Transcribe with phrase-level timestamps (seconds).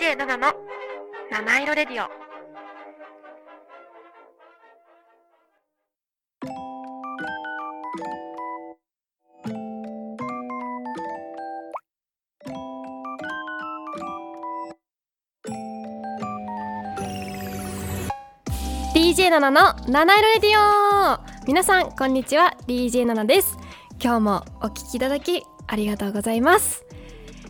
[0.00, 0.54] DJ7 の
[1.28, 2.06] 七色レディオ
[18.94, 22.54] 「DJ7 の七色レディオ」皆さんこんにちは。
[22.68, 23.58] DJ7 です。
[24.00, 26.84] 今日もお聞きいただきありがとうございます。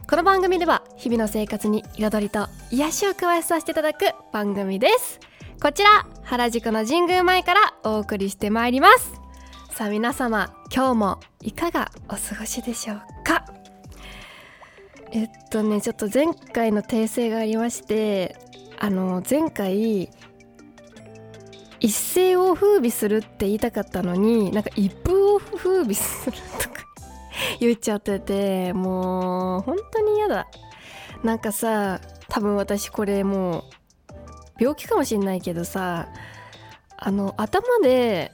[0.08, 0.77] この番組では
[1.08, 5.18] 日々の生活に彩りと癒しを加えさせていただく番組です。
[5.58, 9.12] こちら原宿の神宮前からお送りしてまいります。
[9.70, 13.46] さあ皆様今日もいかがお過ごしでしょうか？
[15.12, 18.36] えっとねちょっと前回の訂正がありまして
[18.78, 20.10] あの前回
[21.80, 26.84] 一世を風靡するって言いたかったのになんか一風を風靡するとか
[27.60, 30.46] 言っちゃっててもう本当に嫌だ。
[31.22, 33.62] なんかさ多分私これもう
[34.60, 36.08] 病気かもしんないけどさ
[36.96, 38.32] あの頭で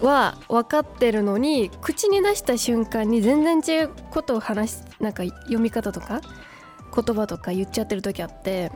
[0.00, 6.20] は分かってるのに口に出した瞬間に全然違うことを話しなんか読み方とか
[6.94, 8.70] 言葉とか言っちゃってる時あって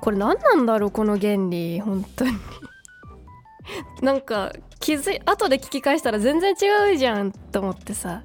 [0.00, 2.32] これ何なんだろうこの原理本当に。
[4.02, 8.24] なんか気づい後で聞き返したら全然違うじゃんと思ってさ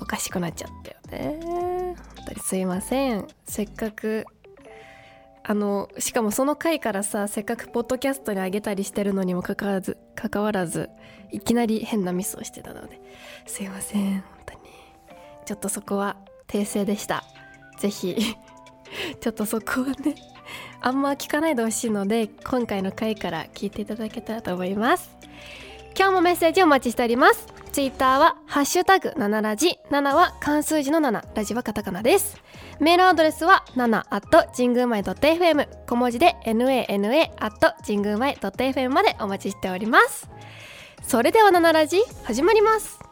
[0.00, 0.70] おかしくなっちゃっ
[1.10, 1.94] たよね。
[2.34, 3.26] 当にすいません。
[3.44, 4.26] せっかく
[5.44, 10.88] あのしかもその回からさせっかくポッドキャストにあげたりしてるのにもかかわらず関わらず
[11.32, 13.00] いきなり変なミスをしてたので。
[13.46, 14.12] すいません。
[14.12, 14.60] 本当に。
[15.44, 16.16] ちょっとそこは
[16.46, 17.24] 訂正でした。
[17.78, 18.16] ぜひ。
[19.20, 20.14] ちょっとそこはね
[20.80, 25.16] あんま聞かないでほしいので今回の回から聞いていただけたらと思います。
[25.96, 27.61] 今日もメッセージお待ちしております。
[27.72, 29.78] ツイッターはハッシュタグ7ラジ。
[29.90, 32.36] 7は漢数字の7ラジはカタカナです。
[32.80, 40.28] メールアドレスは7 at 神宮前 .fm 小文字で nana at 神宮前 .fm までお待ちしております。
[41.02, 43.11] それでは7ラジ始まります。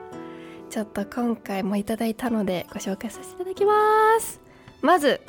[0.71, 3.73] ちょっと今回もいただいたのでご紹介させていただきま
[4.21, 4.39] す。
[4.81, 5.19] まず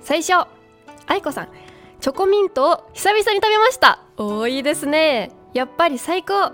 [0.00, 0.48] 最初
[1.08, 1.48] 愛子さん。
[1.98, 3.98] チョコミントを久々に食べました。
[4.16, 5.32] おいいですね。
[5.54, 6.52] やっぱり最高。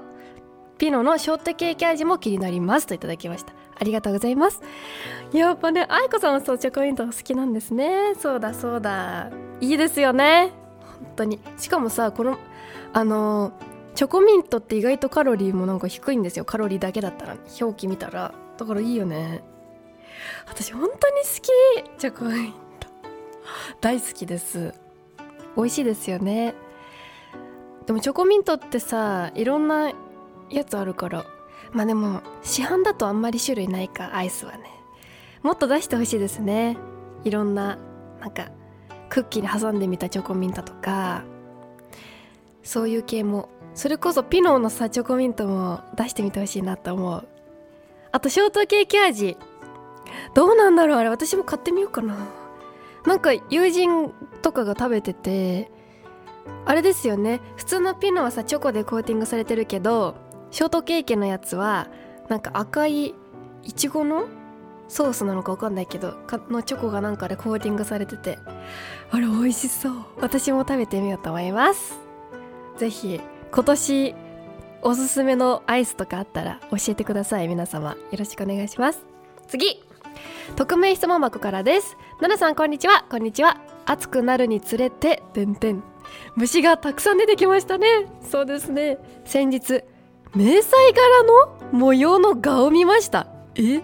[0.79, 3.53] ピノのショートケーキ味も気になりますといただきました。
[3.79, 4.63] ありがとうございます。
[5.35, 8.15] やっぱね愛子さんはそうチョコミント好きなんですね。
[8.19, 9.31] そうだそうだ。
[9.61, 10.53] いいですよね。
[10.81, 11.39] 本当に。
[11.59, 12.39] しかもさこの
[12.95, 13.53] あの
[13.99, 16.45] チョコミントって意外とカロリーもなんか低いんですよ。
[16.45, 18.33] カロリーだけだったら表記見たら。
[18.57, 19.43] だからいいよね。
[20.47, 21.99] 私本当に好き。
[21.99, 22.87] チョコミント
[23.81, 24.73] 大好きです。
[25.57, 26.55] 美味しいですよね。
[27.87, 29.91] でもチョコミントってさいろんな
[30.49, 31.27] やつあるから。
[31.73, 34.71] まあでも市販だとあんまり種類ないかアイスはね。
[35.43, 36.77] もっと出してほしいですね。
[37.25, 37.79] いろんな
[38.21, 38.53] なんか
[39.09, 41.25] クッキーに挟んでみたチョコミントとか。
[42.63, 43.49] そういう系も
[43.79, 47.29] それこそピノーのさチョコミントも出してみてほしいなと思う。
[48.11, 49.37] あとショートケーキ味。
[50.35, 51.11] どうなんだろうあれ。
[51.11, 52.17] 私も買ってみようかな。
[53.07, 55.71] なんか友人とかが食べてて
[56.67, 57.41] あれですよね。
[57.55, 60.17] 普通のピノはさチョコでコーティングされてるけど
[60.51, 61.87] ショートケーキのやつは
[62.29, 63.15] なんか赤い
[63.63, 64.27] いちごの
[64.89, 68.41] ソースなのかわかんないけどかのチョコがなんかでコーティングされてて。
[69.13, 69.93] あれ美味しそう。
[70.21, 71.97] 私も食べてみようと思います。
[72.77, 73.21] ぜひ。
[73.51, 74.15] 今年
[74.83, 77.49] おすすめのアイスとかあったら教えてください。
[77.49, 79.05] 皆様よろしくお願いします。
[79.49, 79.83] 次
[80.57, 81.97] 匿名質問箱からです。
[82.21, 83.05] 奈々さんこんにちは。
[83.11, 83.61] こんにちは。
[83.87, 85.83] 暑くなるにつれててんてん
[86.37, 88.07] 虫がたくさん出てきましたね。
[88.23, 88.99] そうですね。
[89.25, 89.83] 先日
[90.35, 93.29] 迷彩柄の模様の蛾を見ました。
[93.55, 93.83] え？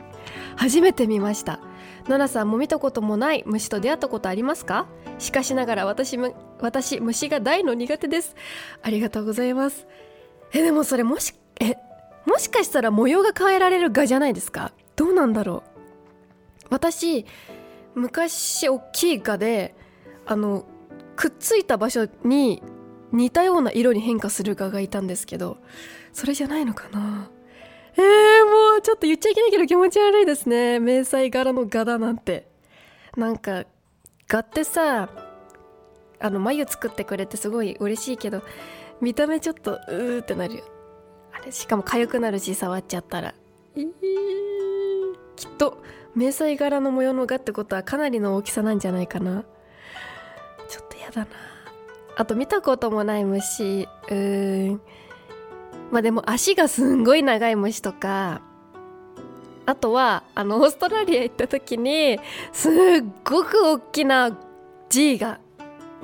[0.57, 1.59] 初めて見ました。
[2.05, 4.87] 奈々さんも見たこともない虫と出会ったことありますか？
[5.19, 8.35] しかしながら私も私虫が大の苦手です。
[8.83, 9.87] ありがとうございます。
[10.53, 11.77] えでもそれもしえ
[12.27, 14.73] もしかしたら模様が変えられる画じゃないですか？
[14.97, 15.63] どうなんだろ
[16.67, 16.67] う？
[16.71, 17.27] 私
[17.95, 19.75] 昔大きい画で
[20.27, 20.67] あの
[21.17, 22.63] くっついた場所に
[23.13, 25.59] 似たような色に変化する画がいたんですけど
[26.13, 27.31] それじゃないのかな？
[27.97, 30.81] えー、もうちょっと言っちゃいけないけど気持ち悪いですね。
[30.81, 32.53] 迷彩柄の画だなんて。
[33.17, 33.65] なんか
[34.35, 35.09] 画ってさ
[36.19, 38.43] あの眉作ってくれてすごい嬉しいけど
[39.01, 40.65] 見た目ちょっとうーってなるよ。
[41.33, 43.35] あれしかも痒くなるし触っちゃったら。
[43.77, 43.93] えー、
[45.37, 45.79] きっと
[46.17, 49.45] 迷彩柄の模様の画ってことはかなりの大きさなんじゃないかな。
[50.69, 51.29] ちょっとやだな。
[52.17, 53.89] あと見たこともない虫。
[54.09, 54.81] うーん。
[55.93, 58.43] まあでも足がすんごい長い虫とか
[59.67, 62.19] あとはあのオーストラリア行った時に
[62.53, 62.73] すっ
[63.25, 64.37] ごく大きな
[64.89, 65.41] G が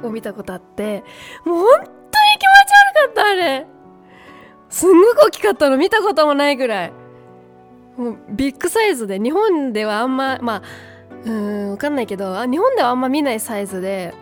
[0.03, 1.05] を見たことあって
[1.45, 2.73] もう本当に気持ち
[3.03, 3.67] 悪かったあれ。
[4.71, 6.93] すんごく大きかったの見たこともないぐらい。
[7.97, 10.63] もうビッグサイズで日本ではあんままあ
[11.25, 14.15] うーん分かんないけどあ日本ではあんま見ないサイズで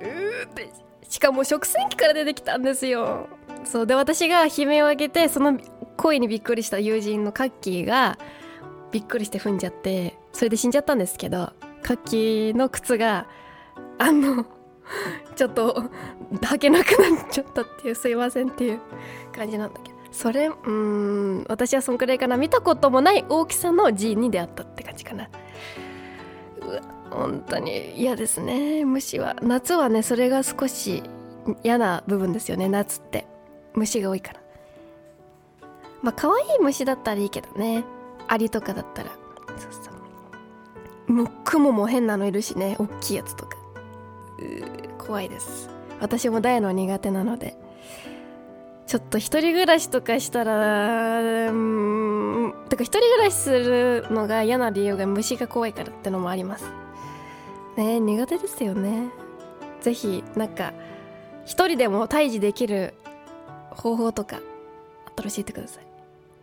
[0.00, 0.72] うーって
[1.08, 3.28] しかも食洗機から出てきたんですよ。
[3.64, 5.58] そうで私が悲鳴を上げてその
[5.96, 8.18] 声にびっくりした友人のカッキーが
[8.92, 11.52] びっくりして踏んじゃってそれで死んじゃったんですけど
[11.82, 13.26] カッキーの靴が
[13.98, 14.46] あの
[15.36, 15.84] ちょっと
[16.32, 18.80] 履けなくなっちゃったっていうすいませんっていう
[19.32, 19.94] 感じなんだけど。
[20.14, 22.36] それうん私はそんくらいかな。
[22.36, 25.28] 見たこともない大きさの G に出会ったって感じかな。
[26.62, 26.80] うわ
[27.10, 28.84] 本当に嫌ですね。
[28.84, 29.34] 虫は。
[29.42, 31.02] 夏はねそれが少し
[31.64, 33.26] 嫌な部分ですよね夏って。
[33.74, 34.43] 虫が多いから。
[36.04, 37.84] まあ可愛い虫だったらいいけどね。
[38.28, 39.10] アリとかだったら。
[39.56, 39.90] そうそ
[41.08, 41.12] う。
[41.12, 42.76] もう雲も変なのいるしね。
[42.78, 43.56] 大きいやつとか。
[44.38, 45.68] う怖いです。
[46.00, 47.56] 私も大の苦手なので。
[48.86, 56.66] ちょっと一人暮らしとかしたらうんてか一人暮らしするのが嫌な理由が虫が怖いからってのもあります。
[57.76, 59.08] ね苦手ですよね。
[59.80, 60.74] ぜひなんか
[61.44, 62.94] 一人でも退治できる
[63.70, 64.36] 方法とか
[65.06, 65.83] あったら教えてください。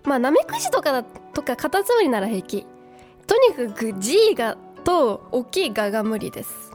[0.03, 2.65] まあナメクジとかだとかカタツムリなら平気。
[3.27, 6.71] とにかく G がと大きいガが無理です。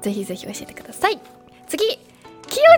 [0.00, 1.20] ぜひぜひ教えてください。
[1.68, 2.00] 次きよ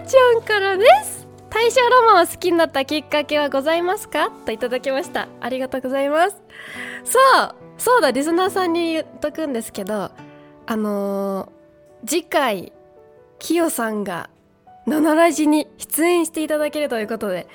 [0.07, 1.27] ちゃんからです。
[1.49, 4.31] 大正ロマンを好きになったきっかけはございますか？
[4.45, 5.29] といただきました。
[5.41, 6.43] ありがとうございます。
[7.05, 10.11] そうそうだリスナーさんに言っとくんですけど
[10.67, 12.73] あのー、次回
[13.39, 14.31] きよさんが
[14.87, 17.47] 「ナナラジ」に出演していただけるということで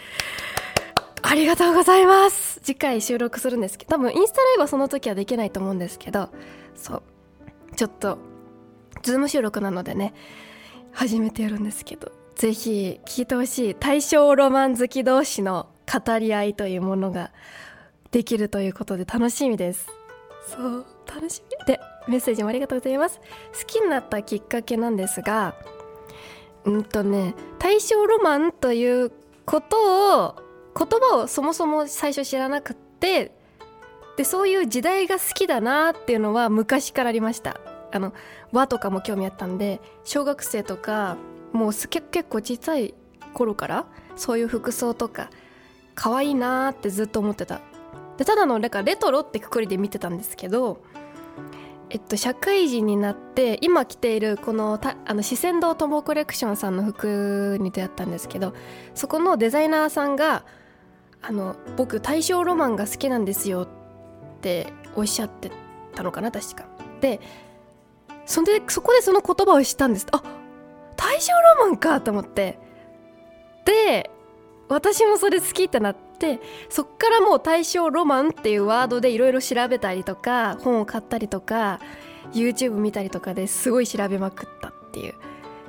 [1.22, 2.60] ありがとうございます。
[2.62, 6.30] 次回収録するんですけど多分インスタライブはその時はできないと思うんですけど
[6.76, 7.04] そう。
[7.76, 8.18] ちょっと
[9.04, 10.14] ズーム収録なのでね
[10.92, 17.32] 初めてやるんですけどぜひ聞いてほしい大正ロマン好き同士の語り合いというものが
[18.12, 19.88] できるということで楽しみです。
[20.48, 21.66] そう楽しみ。
[21.66, 23.20] でメッセージもありがとうございます。
[23.54, 25.56] 好きになったきっかけなんですが
[26.66, 29.12] うんとね大正ロマンという
[29.46, 30.49] ことを
[30.80, 33.32] 言葉をそもそも最初知らなくって
[34.16, 37.60] でそういう時代が好きだなっていうのは昔からありました。
[37.92, 38.14] あの
[38.52, 41.18] 和とかも興味あったんで小学生とか
[41.54, 42.94] もう結構小さい
[43.34, 45.32] 頃からそういう服装とか
[45.96, 47.62] 可愛いなーってずっと思ってた。
[48.18, 50.82] でただのなんかレトロってくくりで見てたんですけど
[51.90, 58.54] えっと社会人になって今着ているこのたあの四川堂友コレクションさんの服に出会ったんですけど
[58.94, 60.44] そこのデザイナーさんが
[61.22, 65.52] あの僕大正ロマンが好きなんですよっておっしゃって
[65.96, 66.66] たのかな確か。
[67.02, 67.20] で
[68.26, 70.08] そんでそこでその言葉を知ったんです。
[70.12, 70.22] あ
[70.96, 72.60] 大正ロマンかと思って。
[73.66, 74.10] で
[74.70, 81.80] 私もそれ好きってなってそっからもう大正ロマンっていうワードでいろいろ調べたりとか本を買ったりとか
[82.34, 85.16] YouTube 見たりとかですごい調べまくったっていう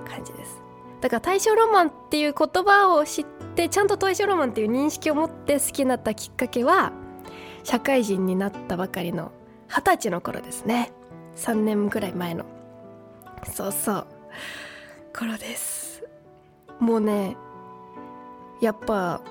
[0.07, 0.60] 感じです。
[1.00, 6.92] だから大正ロマンっていう言葉を知ってちゃんと大正ロマンっていう認識を持って好きになったきっかけは
[7.64, 9.33] 社会人になったばかりの
[9.69, 10.92] 二十歳の頃ですね。
[11.37, 12.45] 3年くらい前の。
[13.45, 14.07] そうそう。
[15.16, 16.04] 頃です。
[16.78, 17.37] もうね
[18.61, 19.23] やっぱ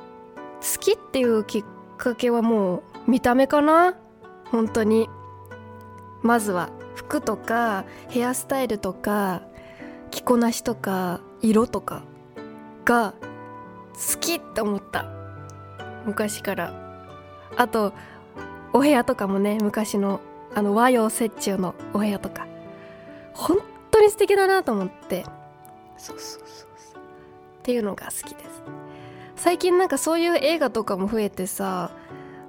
[0.61, 1.63] 好きっていうきっ
[1.97, 3.95] かけはもう見た目かな？
[4.45, 5.09] 本当に。
[6.21, 9.41] まずは服とかヘアスタイルとか
[10.11, 12.03] 着こなしとか色とか
[12.86, 13.13] が
[13.93, 15.05] 好きって思った。
[16.05, 16.74] 昔から。
[17.58, 17.93] あと
[18.74, 20.22] お部屋とかもね昔の
[20.55, 22.48] あの和洋折衷のお部屋とか。
[23.34, 23.58] 本
[23.91, 25.24] 当に素敵だなと思って。
[25.98, 27.01] そうそうそうそう。
[27.60, 28.50] っていうのが好きです。
[29.39, 31.91] 最近なんかそういう映画とかも増えてさ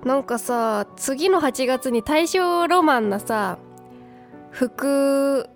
[0.05, 3.59] なんかさ次の8月に大正ロマンなさ
[4.51, 5.49] 服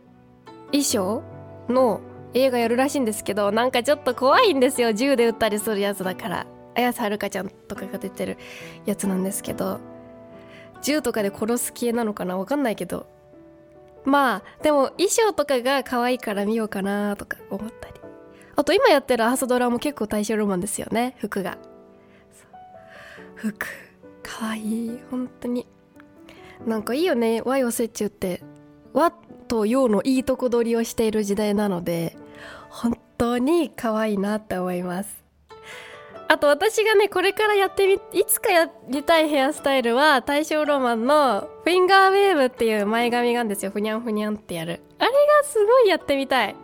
[0.67, 1.25] 衣装
[1.69, 2.01] の
[2.35, 4.93] 映画やるらしいんですけどなんかちょっと怖いんですよ。
[4.93, 6.47] 銃で撃ったりするやつだから。
[6.77, 8.37] 綾瀬はるかちゃんとかが出てる
[8.85, 9.79] やつなんですけど
[10.83, 12.37] 銃とかで殺す系なのかな？
[12.37, 13.07] わかんないけど。
[14.05, 17.95] まあでも衣装とかが可愛いから見ようかなとか思ったり。
[18.57, 21.17] あと今やってる朝ドラも結構大正ロマンですよね。
[21.19, 21.59] 服が。
[23.37, 23.67] 服。
[24.23, 25.67] 可愛い本当に。
[26.67, 27.41] なんかいいよね。
[27.45, 28.43] 和洋折衷って。
[28.93, 32.17] 和と洋のいいとこ取りをしている時代なので。
[33.35, 35.25] 当に可愛いなって思います。
[36.27, 43.71] あと私がねこれからやってみいつかやりたいヘアスタイルは大正ロマンのフィンガーウェーブっていう前髪があるんですよ。
[43.71, 44.81] ふにゃんふにゃんってやる。
[44.99, 46.57] あれがすごいやってみたい。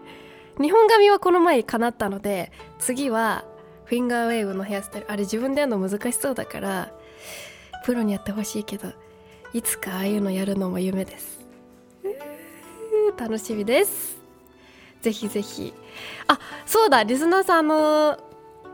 [0.60, 3.44] 日本髪はこの前叶ったので次は
[3.84, 5.10] フィンガーウェーブのヘアスタイル。
[5.10, 6.92] あれ自分でやるの難しそうだから
[7.84, 8.92] プロにやってほしいけど
[9.52, 11.40] いつかああいうのやるのも夢です。
[13.18, 14.19] 楽しみです。
[15.02, 15.74] ぜひぜひ。
[16.28, 18.18] あそうだリスナーさんの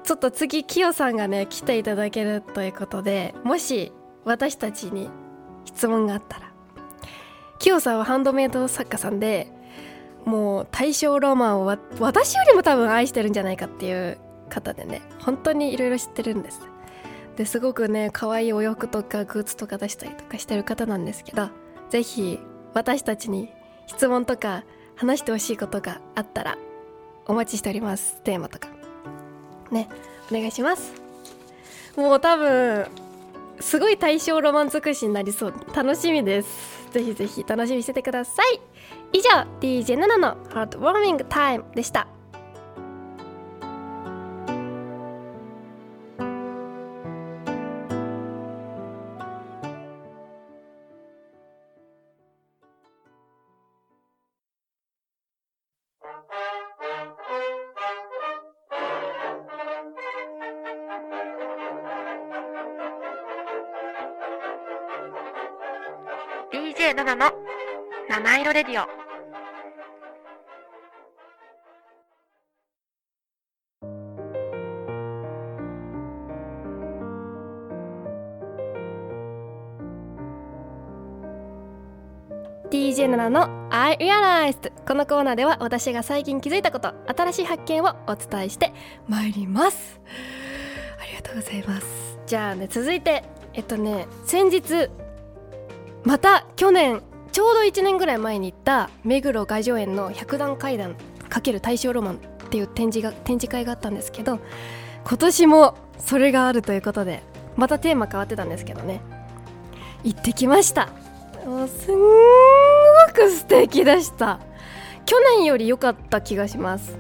[0.04, 3.92] ちょっと次キヨさんがね来ていただけるということでもし
[4.25, 5.11] 私たちに
[5.64, 6.56] 質問があったら。
[7.59, 9.50] キヨさんはハンドメイド作家さんで
[10.25, 14.18] もう大正ロマンを私よりも多分愛してるんじゃないかっていう
[14.49, 16.61] 方でね本当にいろいろ知ってるんです。
[17.37, 21.50] ですごくね可愛いお洋服とかグッズとか出したりとかしてる方なんですけど
[21.90, 22.40] 是非
[22.73, 23.50] 私たちに
[23.87, 24.64] 質問とか
[24.97, 26.59] 話してほしいことがあったら
[27.26, 28.21] お待ちしております。
[28.23, 28.69] テーマとか。
[29.71, 29.88] ね
[30.31, 30.93] お願いします。
[31.97, 32.87] もう多分
[33.61, 35.55] すごい大正ロマン尽くしになりそう。
[35.75, 36.88] 楽しみです。
[36.93, 38.61] ぜひぜひ楽しみにしててください。
[39.12, 42.09] 以上 DJ7 のハートウォーミングタイムでした。」
[84.87, 88.73] このコーナーでは私が最近気づいたこと新しい発見をお伝えして
[89.09, 90.00] まいります。
[91.00, 92.19] ありがとうございます。
[92.26, 93.25] じゃあね続いて
[93.55, 94.91] えっとね先日
[96.05, 100.97] また去年ちょうど1年ぐらい前に行った目黒雅叙園の百段階段
[101.29, 104.38] ×大正ロマンっていう展示が展示会があったんですけど
[105.05, 107.23] 今年もそれがあるということで
[107.57, 109.00] またテーマ変わってたんですけどね。
[110.05, 110.88] 行ってきました。
[111.45, 112.75] もうすんご
[113.16, 114.40] く素敵でした。
[115.06, 116.96] 去年より良かった気がします。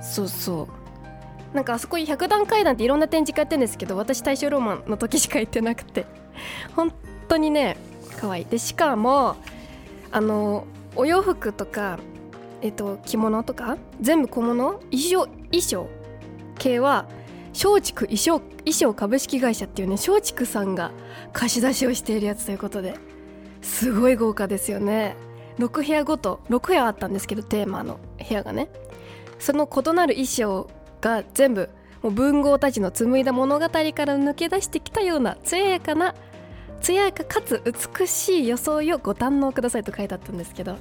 [0.00, 0.68] そうそ
[1.52, 1.54] う。
[1.56, 6.04] なんかあそこに百段階段っていろんな展示会やってるんですけど私大正ロマンの時しか行ってなくて。
[6.74, 6.92] 本
[7.28, 7.76] 当にね
[8.18, 8.44] 可愛い。
[8.44, 9.36] でしかも
[10.12, 11.98] あのお洋服とか
[12.60, 15.88] えっと着物とか全部小物衣装衣装
[16.58, 17.06] 系は
[17.52, 20.90] 松竹衣装衣装株式会社っていうね松竹さんが
[21.32, 22.96] 貸し出しをしているやつということで
[23.62, 25.16] すごい豪華ですよね
[25.58, 28.68] 6部屋ごと6部屋あったんですけどテーマの部屋がね。
[29.38, 30.68] その異なる衣装
[31.00, 31.68] が全部
[32.02, 36.14] もう文豪たちの紡いだ物語から抜け出してきたような艶やかな
[36.80, 37.62] 艶やかかつ
[37.98, 40.78] 美しい装いをご堪能くださいと書いてあったんですけど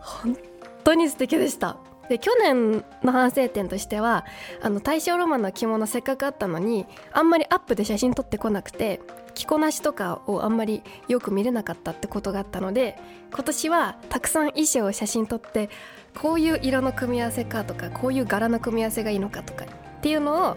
[0.00, 0.36] 本
[0.84, 1.76] 当に素敵でした。
[2.08, 4.24] で去年の反省点としては
[4.60, 9.00] あの大正ロマンの着物せっかくあったのにあんまりアップで写真撮ってこなくて
[9.34, 12.98] 着こなしとかをあんまりよく見れなかったってことがあったので
[13.32, 15.70] 今年はたくさん衣装を写真撮って
[16.18, 20.56] こういう色の組み合わせかとかこういう柄の組み合わせがいいのかとかっていうのを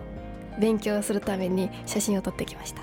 [0.60, 2.82] 勉強するために写真を撮ってきました。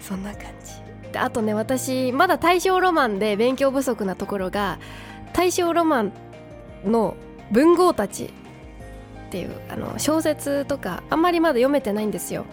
[0.00, 1.12] そんな感じ。
[1.12, 4.78] であとね私まだ大正ロマンで勉強不足なところが
[5.32, 6.12] 大正ロマン
[6.84, 7.16] の
[7.50, 8.28] 文豪たちっ
[9.30, 12.44] ていうあの小説とかあんまりまだ読めてないんですよ。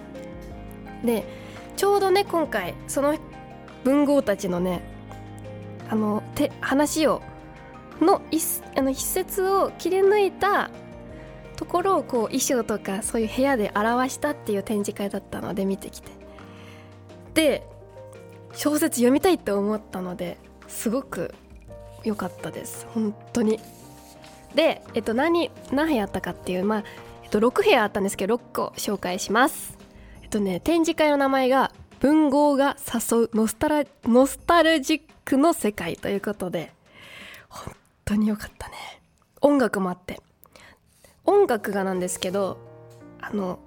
[1.03, 1.42] で
[1.75, 3.17] ちょうどね今回その
[3.83, 4.81] 文豪たちのね
[5.89, 7.21] あのて話を
[8.01, 10.71] の一あの一節を切り抜いた
[11.55, 16.11] ところをこう衣装とかそういう部屋で表したっていう展示会だったので見てきて。
[17.33, 17.67] で
[18.53, 20.37] 小説読みたいって思ったので
[20.67, 21.33] すごく
[22.03, 22.85] 良かったです。
[22.93, 23.59] 本当に。
[24.53, 26.83] で、えっと、何何部屋あったかっていうまあ
[27.23, 29.77] えっと6部屋あったんですけど6個紹介します。
[30.33, 36.73] とね展示会の名前が文豪が誘うノスタラノスタルジックの世界ということで
[37.49, 38.73] 本当に良かったね。
[39.41, 40.19] 音楽もあって。
[41.25, 42.57] 音楽がなんですけど
[43.21, 43.59] あの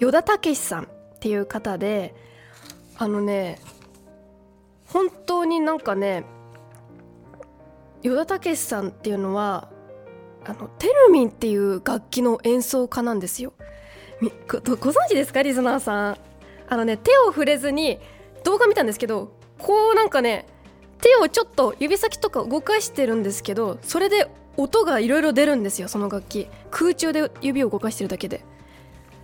[0.00, 0.86] 依田武さんっ
[1.20, 2.14] ていう方で
[2.96, 3.58] あのね
[4.86, 6.24] 本当になんかね
[8.02, 9.68] 依田武さんっていうのは
[10.46, 13.52] あのテルミンっていう楽器の演奏家なんですよ。
[14.20, 15.42] ご存知ですか？
[15.42, 16.18] リズナーさん。
[16.68, 17.98] あのね手を触れずに
[18.42, 20.46] 動画見たんですけどこうなんかね
[21.00, 26.48] 手をちょっと指先とか動かしてるんですけどそれで音がいろいろ出るんですよその楽器。
[26.70, 28.44] 空中で指を動かしてるだけで。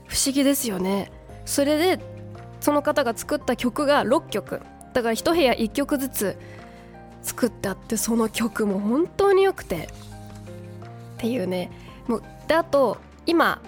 [0.06, 1.10] 不思議ですよね。
[1.46, 2.02] それで
[2.60, 4.60] その方が作った曲が6曲。
[4.92, 6.36] だから1部屋1曲ずつ
[7.22, 9.84] 作ってあってその曲も本当に良くて。
[9.84, 9.88] っ
[11.18, 11.70] ていうね。
[12.06, 13.62] もうであと今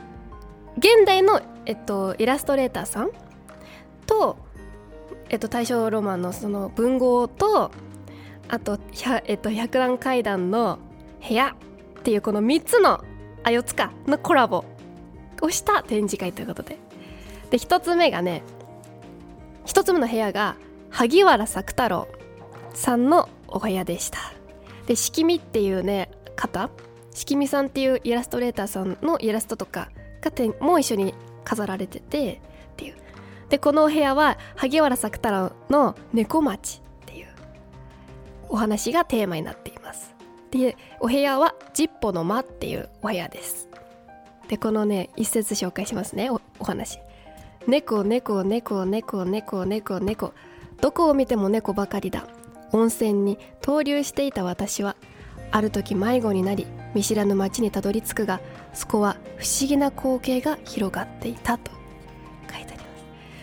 [0.79, 3.11] 現代の、えっと、イラストレーターさん
[4.07, 4.37] と、
[5.29, 7.71] えっと、大正ロマンのその文豪と
[8.49, 8.79] あと、
[9.27, 10.79] えっと、百段階段の
[11.27, 11.57] 部屋
[12.01, 13.05] っていうこの3つの
[13.45, 14.65] あ4つかのコラボ
[15.41, 16.79] をした展示会ということで。
[17.51, 18.43] で1つ目がね
[19.67, 20.57] 1つ目の部屋が
[20.91, 22.09] 萩原作太郎
[22.73, 24.19] さんのお部屋でした。
[24.87, 26.71] でしきみっていうね方
[27.15, 29.91] しきみさんっていうイラストレーターさんのイラストとか
[30.23, 31.15] がも一緒に
[31.45, 32.41] 飾られてて
[32.73, 32.95] っていう。
[33.51, 37.27] でこのお部屋は萩原作太郎の「猫町」っていう
[38.49, 40.15] お話がテーマになっています。
[40.51, 43.69] でお部屋は「ジッポの間」っていうお部屋です。
[44.49, 46.99] でこのね一節紹介しますねおお話。
[47.67, 50.33] 猫猫猫猫猫猫猫。
[50.81, 52.27] どこを見ても猫ばかりだ。
[52.73, 54.97] 温泉に投留していた私は
[55.53, 58.41] ある時迷子になり見知らぬ町にたどり着くが
[58.75, 61.71] そこは不思議な光景が広がっていたと。
[62.51, 62.85] 書いてありま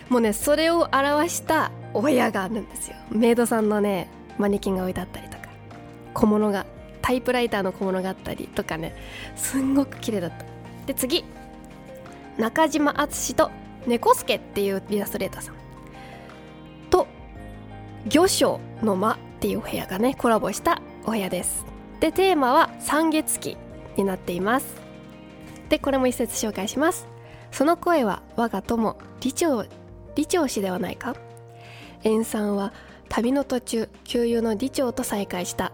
[0.08, 0.12] す。
[0.12, 2.98] もうねそれを表したお部屋があるんですよ。
[3.12, 5.50] メイドさんのねマネキンが置いてあったりとか
[6.14, 6.66] 小物が
[7.02, 8.96] タイプライターの小物があったりとかね。
[9.36, 10.46] すんごく綺麗だった。
[10.86, 11.24] で次。
[12.38, 13.52] 中島敦と
[13.86, 15.56] 猫助っていうイラストレーターさん。
[16.90, 17.06] と
[18.08, 21.69] 魚章の間っていうお部屋がねコラボしたお部屋です。
[22.00, 23.58] でテーマは三月期
[23.98, 24.68] になっています。
[25.68, 27.08] でこれも一節紹介します。
[27.52, 29.64] その声は我が友李長
[30.16, 31.16] 李長氏ではないか？
[32.04, 32.74] 塩酸は
[33.10, 35.72] 旅の途中旧友の李長と再会した。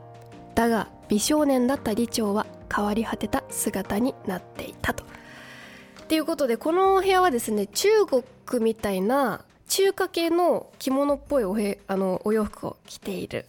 [0.56, 5.04] だが美少年だった李長は変わり果てた姿になっていたと。
[5.04, 8.24] っていうことでこのお部屋はですね中国
[8.64, 13.46] みたいな中華系の着物っぽいおへあのお洋服を着ている。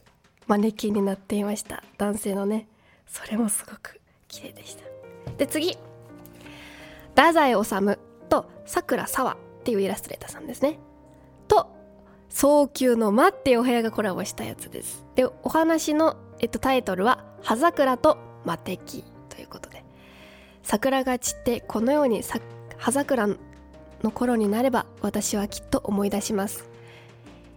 [0.46, 1.82] マネキンになっていました。
[1.98, 2.68] 男性のね。
[3.06, 4.84] それもすごく綺麗でした。
[5.36, 5.76] で次。
[7.16, 10.78] 太宰治とさくらさわっていうイラストレーターさんですね。
[11.48, 11.68] と
[12.28, 15.04] 早急の間っていうお部屋がコラボしたやつです。
[15.14, 19.84] でお話の、えっと、タイトルは「葉桜と魔敵」ということで。
[20.62, 22.22] 桜が散ってこのように
[22.76, 23.28] 葉桜
[24.02, 26.68] の頃になれば私はきっと思い出します。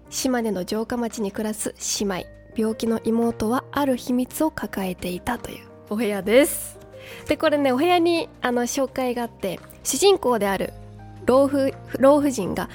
[0.09, 2.38] 島根の城下町に暮らす姉妹。
[2.59, 6.77] 病気の妹はある秘密を抱えていたというお部屋です。
[7.25, 10.73] でこれねお部屋にあの紹介があって主人公である
[11.25, 12.69] 老婦老婦人が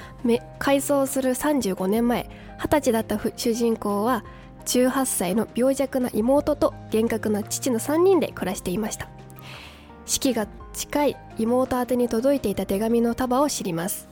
[0.57, 4.25] 改装する35年前20歳だった主人公は
[4.65, 9.07] 18歳の病弱な妹と厳格な父の3人で暮らしていました。
[10.07, 14.09] 死期が近い妹宛に届いていた手紙の束を知ります。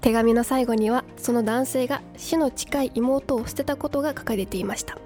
[0.00, 4.98] 手紙の最後にはその男性が死の近い妹を捨てたことが書かれていました。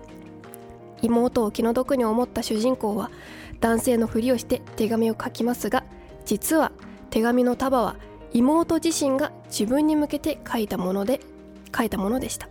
[1.02, 3.10] 妹を気の毒に思った主人公は
[3.60, 5.84] 男性のふりをして手紙を書きますが
[6.24, 6.72] 実は
[7.10, 7.96] 手紙の束は
[8.32, 11.20] 妹自身が自分に向けて書いたもので
[11.76, 12.48] 書いたものでした。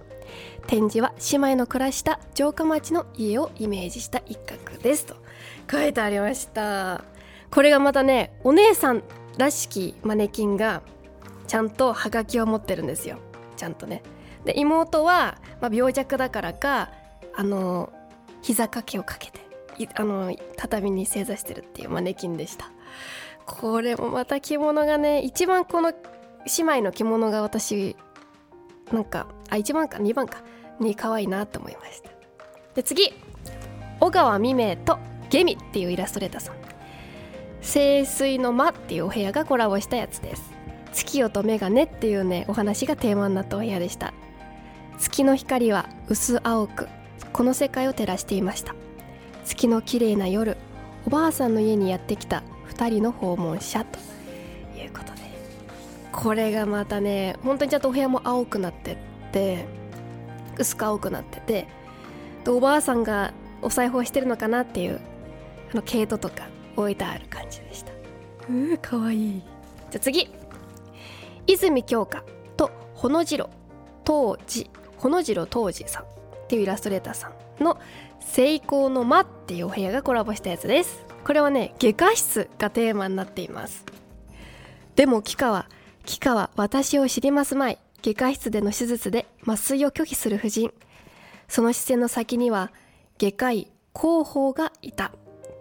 [0.67, 5.15] 展示は姉妹の暮らした城下町の家をイメージした一角ですと
[5.71, 7.03] 書いてありました。
[7.51, 9.03] これがまたねお姉さん
[9.38, 10.81] らしきマネキンが
[11.47, 13.17] ちゃんとハガキを持ってるんですよ。
[13.55, 14.01] ちゃんとね。
[14.43, 16.91] で妹は、まあ、病弱だからか
[17.36, 17.91] あの
[18.45, 19.39] 膝掛けをかけて
[19.95, 22.69] あの畳に正座してるっていうマネキンでした。
[23.47, 25.97] これもまた着物がね一番この姉
[26.60, 27.95] 妹の着物が私
[28.91, 30.43] なんかあ1番か2番か
[30.79, 32.12] に可愛いなと思いました。
[32.75, 33.13] で次
[33.99, 34.99] 小川未明と
[35.31, 36.55] ゲミっていうイラストレーターさん。
[37.63, 40.53] 清水の間っていうお部屋がコラボしたやつです。
[40.93, 44.13] 月夜とメガネっていうねお話がテーマになったお部屋でした。
[44.99, 46.88] 月の光は薄青く
[47.36, 48.76] この世界を照らしていました。
[49.43, 50.56] 月の綺麗な夜
[51.06, 54.00] おばあさんの家にやってきた2人の訪問者と
[56.13, 58.98] これがまたね本当にちゃんとお部屋も青くなってっ
[59.34, 59.65] て
[60.58, 61.67] 薄く青くなってて
[62.45, 65.02] でおばあさんがお裁縫してるのかなっていう
[65.74, 67.91] あの毛糸とか置いてある感じでした。
[68.48, 69.43] うーかわいい。
[69.91, 70.30] じゃあ次。
[71.48, 72.24] 泉鏡花
[72.56, 73.50] とほのじろ
[74.06, 76.14] 当時ほのじろ当時さん
[76.45, 77.79] っていうイラストレーターさんの
[78.21, 81.03] 「成功の間」っていうお部屋がコラボしたやつです。
[81.23, 83.84] これはね外科室がテーマになっています。
[84.95, 85.67] でもキカは
[86.05, 87.79] キカは私を知りますまい。
[88.03, 90.71] 外科室での手術で麻酔を拒否する婦人。
[91.47, 92.71] その視線の先には
[93.17, 95.12] 外科医広報がいた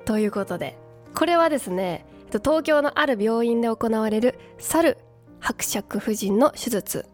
[0.05, 0.77] ということで。
[1.15, 4.99] これはですね東京のある病院で行われる猿
[5.39, 7.07] 伯爵夫人の手術。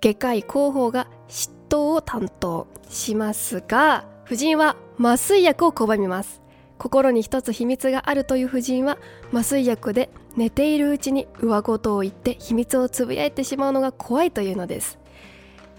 [0.00, 1.08] 外科医広報が
[1.68, 6.42] 執刀を担当しますが夫人は麻酔薬を拒みます。
[6.78, 8.98] 心に一つ秘密があるという夫人は
[9.32, 14.98] 麻酔薬で寝ているうちに上事を言って秘密をつぶやいてしまうのが怖いというのです。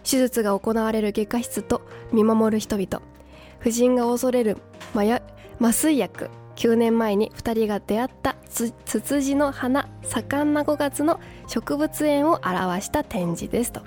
[0.04, 3.02] 手術が行われる外科室と見守る人々。
[3.62, 4.58] 夫人が恐れる
[4.93, 6.30] 麻酔薬。
[6.56, 13.82] 9年前に2人が出会ったツツジの花盛んな5月の植物園を表した展示ですと。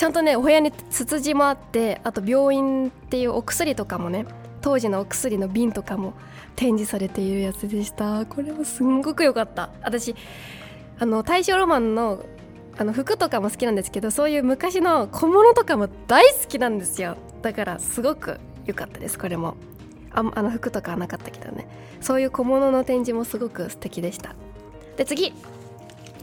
[0.00, 4.24] ちゃんとねお部屋にツツジもあってあと病院っていうお薬とかもね
[4.62, 6.14] 当時のお薬の瓶とかも
[6.56, 8.24] 展示されているやつでした。
[8.24, 9.68] これもすんごく良かった。
[9.82, 10.16] 私
[10.98, 12.24] あの大正ロマンの
[12.78, 17.18] あの服とかも好きなんですけどそういう昔の小物とかも大好きなんですよ。
[17.42, 19.58] だからすごく良かったですこれも。
[20.12, 21.68] ああの服とかはなかったけどね。
[22.00, 24.34] そういう小物の展示もすごく素敵でした。
[24.96, 25.34] で次。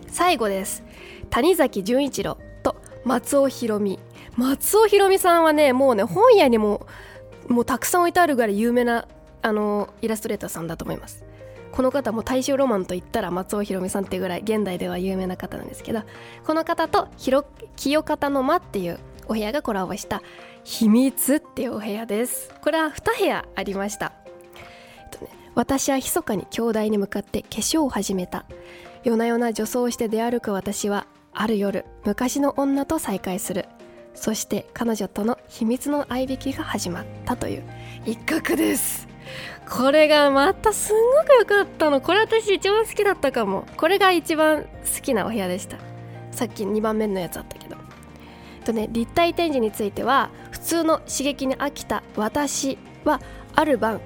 [0.07, 0.81] 最後です。
[1.29, 2.39] 谷崎潤一郎。
[3.08, 4.00] 松尾ひろみ
[4.36, 6.86] 松尾ひろみさんはねもうね本屋にも
[7.48, 9.08] もうたくさん置いてあるぐらい有名な
[9.41, 11.24] あのイラストレーターさんだと思います。
[11.72, 16.02] この方も大正ロマンといったら松尾ひろみさんっていうぐらい現代では有名な方なんですけど
[16.46, 17.08] この方と
[17.76, 20.22] 清方の間っていうお部屋がコラボした
[20.63, 22.54] 秘密っていうお部屋です。
[22.62, 28.46] これは2部屋ありました、えっとね、私は密かに兄弟に向かって化粧を始めた。
[29.04, 31.06] 夜な夜な女装して出歩く私は
[31.39, 33.65] ある夜昔の女と再会する。
[34.15, 37.63] そして彼女との秘密の合いびきが始まったという
[38.08, 39.08] 一角です。
[39.69, 42.02] これがまたすんごく良かったの。
[42.02, 43.67] これ私一番好きだったかも。
[43.78, 45.78] これが一番好きなお部屋でした。
[46.32, 47.78] さっき2番目のやつあったけど。
[48.65, 53.21] とね立体展示については普通の刺激に飽きた私は
[53.56, 54.02] ある晩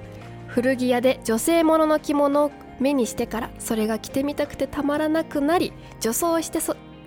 [0.48, 6.60] 古着屋で女性ものの着物を目にしてからそれが着てみたくてたまらなくなり女装して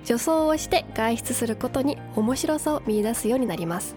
[0.06, 3.96] 女装をして外出することに面白さを見いだすようになります。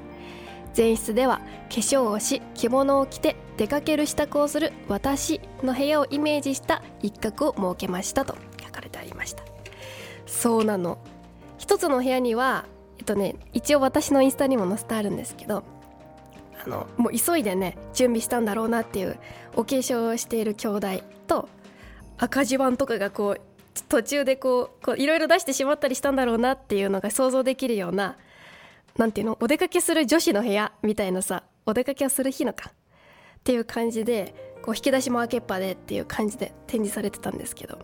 [0.77, 9.42] 前室では化粧をし着物を着て出かける支度をする私の部屋をイメージした一角を設けましたと書かれてありました。
[10.27, 10.99] そうなの。
[11.59, 12.64] 一つの部屋には
[12.99, 15.64] えっとね一応私のインスタにも載せてあるんですけど
[16.64, 19.18] あのもう急いでね準備したんだろうなっていう
[19.57, 20.88] お化粧をしている兄弟
[21.27, 21.49] と
[22.16, 23.40] 赤字版とかがこう
[23.83, 28.17] 途中でこういろいろ出してしまったりしたんだろうなっていうのが想像できるような
[28.97, 32.73] なんていうのお出かけする女子の部屋みたいなさお出かけをする日のかっ
[33.45, 37.79] ていう感じでこう引き出しも開けっぱでっていう感じで展示されてたんですけど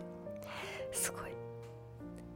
[0.91, 1.25] すごい。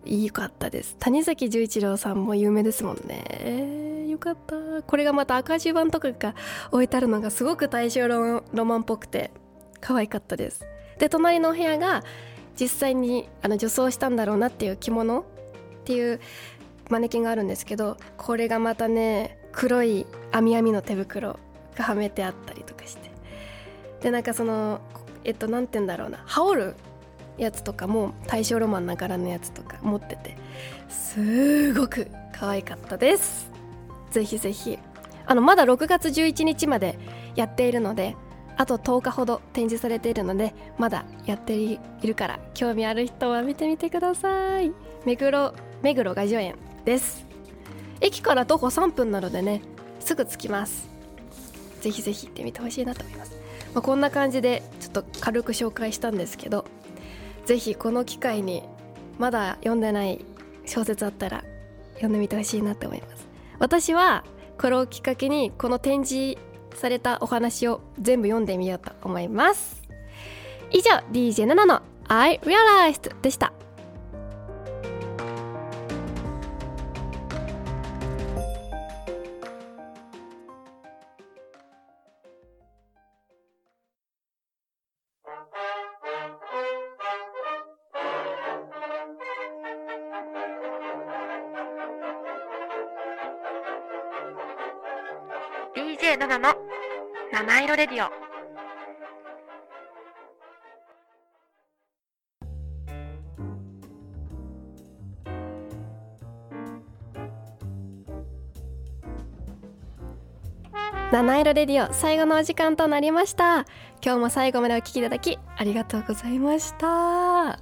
[0.05, 0.95] いいかったです。
[0.99, 4.07] 谷崎潤一郎さんも有名ですもんね。
[4.09, 4.81] よかった。
[4.81, 6.35] これがまた赤字版とかが
[6.71, 9.31] 置いてあるのがすごく大正ロマンっぽくて
[9.81, 10.65] 可愛かったです。
[10.97, 12.03] で隣のお部屋が
[12.59, 15.23] 実際にあの女装したんだろうなっていう着物っ
[15.85, 16.19] ていう
[16.89, 21.39] マネキンがあるんですけどこれがまたね黒い網網の手袋
[21.75, 23.09] がはめてあったりとかして。
[24.01, 24.79] でなんかその
[25.23, 26.23] えっと何て言うんだろうな。
[26.25, 26.75] 羽織る
[27.37, 30.37] やつとかも大正ロマンな柄のやつとか持ってて
[30.89, 33.49] すごく可愛かったです。
[34.11, 34.79] ぜひぜひ。
[35.25, 36.97] あのまだ6月11日まで
[37.35, 38.15] やっているので
[38.59, 44.73] あと10日ほど展示されているのでまだやっているから興味ある人は見てみてください。
[45.05, 47.25] 目黒目黒雅叙園です。
[48.01, 49.61] 駅から徒歩3分なのでね
[50.01, 50.89] すぐ着きます。
[51.79, 53.31] ぜひぜひ行ってみてほしいなと思います、
[53.73, 56.65] まあ、こんな感じでちょっと軽く紹介したんですけど
[57.45, 58.63] ぜひこの機会に
[59.17, 60.25] まだ読んでない
[60.65, 61.45] 小説あったら
[61.93, 63.29] 読んでみてほしいなと思います。
[63.59, 64.25] 私は
[64.57, 66.37] これをきっかけにこの展示
[66.75, 69.81] されたお話を全部読んでみようと思います。
[70.71, 73.53] 以上 DJ7 の I Realized でした。
[97.39, 98.11] 七色レディオ。
[111.13, 113.65] 七色レディオ最後のお時間となりました。
[114.03, 117.57] 今日も最後までお聞きいただきありがとうございました。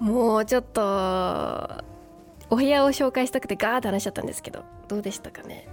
[0.00, 1.84] もうちょっと
[2.50, 5.68] お部屋を紹介したくてガーって話しちゃったんですけどどうでしたかね？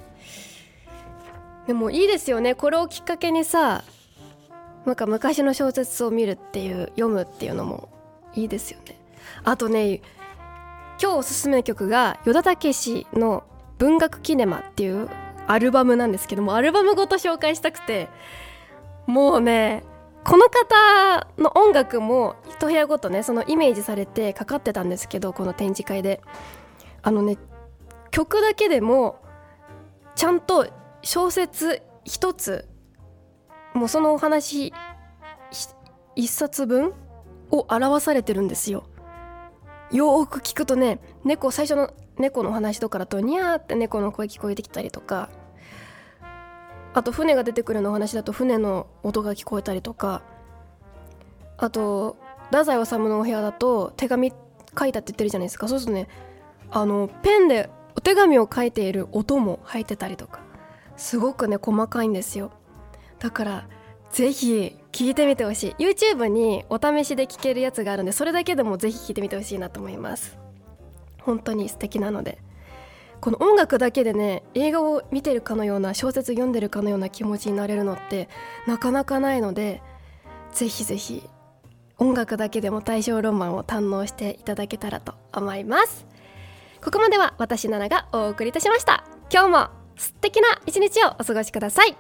[1.68, 2.56] でもいいですよね。
[2.56, 3.84] これをきっかけにさ
[4.86, 7.90] なんか昔の小説を見るっていう読むっていうのも
[8.34, 8.98] いいですよね。
[9.44, 9.96] あとね
[11.02, 13.44] 今日おすすめの曲が依田武史の
[13.78, 15.10] 「文学キネマ」っていう
[15.46, 18.08] アルバムなんですけどもアルバムごと紹介したくて
[19.06, 19.84] もうね
[20.24, 26.22] この方の音楽も一部屋ごとねそのイメージされてかかってたんですけどこの展示会で。
[27.04, 27.38] あのね
[28.12, 29.20] 曲だけでも
[30.16, 30.68] ちゃんと
[31.08, 32.68] 小説一つ
[33.74, 34.74] もうそのお話
[36.18, 36.92] 一冊分
[37.50, 38.84] を表されてるんですよ。
[39.90, 45.30] よーく聞くとね猫最初の猫の話とかだとニャーって猫の声聞こえてきたりとか。
[46.94, 50.24] あと船が出てくるのお話だと船の音が聞こえたりとか。
[51.58, 52.18] あと
[52.52, 54.34] 太宰治のお部屋だと手紙
[54.78, 55.70] 書いたって言ってるじゃないですか。
[55.70, 56.10] そうするとね
[56.70, 60.46] あのペンでお手紙を書いている音も入ってたりとか。
[60.98, 62.52] すごくね細かいんですよ。
[63.20, 63.68] だから
[64.12, 65.84] ぜひ聞いてみてほしい。
[65.84, 70.38] YouTube にお試しで聞けるやつがあるんでそれだけでもぜひ聞いてみてほしいなと思います。
[71.22, 72.40] 本当に素敵なので。
[73.20, 78.30] この音楽だけでね映画を見てるかのような小説読んでるかのような気持ちになれるのって
[78.68, 79.82] なかなかないので
[80.54, 81.28] ぜひぜひ
[81.98, 86.06] 音楽だけでも大正ロマンを堪能していただけたらと思います。
[86.84, 89.04] ここまでは私奈々がお送りいたしました。
[89.32, 91.98] 今日も素敵な一日をお過ごしください。